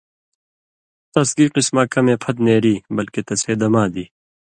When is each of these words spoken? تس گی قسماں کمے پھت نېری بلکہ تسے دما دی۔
تس 1.13 1.29
گی 1.37 1.45
قسماں 1.53 1.87
کمے 1.93 2.15
پھت 2.23 2.35
نېری 2.45 2.75
بلکہ 2.95 3.21
تسے 3.27 3.53
دما 3.61 3.83
دی۔ 3.93 4.05